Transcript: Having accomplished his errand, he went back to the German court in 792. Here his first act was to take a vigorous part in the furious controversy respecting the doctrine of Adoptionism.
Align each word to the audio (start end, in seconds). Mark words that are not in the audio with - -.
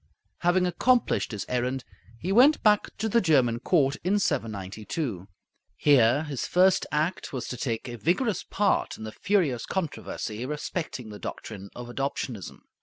Having 0.39 0.65
accomplished 0.65 1.31
his 1.31 1.45
errand, 1.47 1.83
he 2.17 2.31
went 2.31 2.63
back 2.63 2.89
to 2.97 3.07
the 3.07 3.21
German 3.21 3.59
court 3.59 3.97
in 4.03 4.17
792. 4.17 5.27
Here 5.75 6.23
his 6.23 6.47
first 6.47 6.87
act 6.91 7.31
was 7.31 7.47
to 7.49 7.55
take 7.55 7.87
a 7.87 7.97
vigorous 7.97 8.43
part 8.43 8.97
in 8.97 9.03
the 9.03 9.11
furious 9.11 9.67
controversy 9.67 10.43
respecting 10.43 11.09
the 11.09 11.19
doctrine 11.19 11.69
of 11.75 11.87
Adoptionism. 11.87 12.61